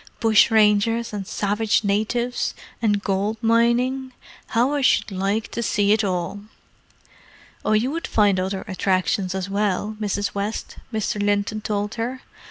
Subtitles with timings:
[0.19, 4.13] Bushrangers, and savage natives, and gold mining.
[4.47, 6.41] How I should like to see it all!"
[7.63, 10.33] "Oh, you would find other attractions as well, Mrs.
[10.33, 11.21] West," Mr.
[11.21, 12.23] Linton told her.